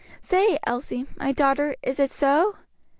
[0.19, 2.55] Say, Elsie, my daughter, is it so?"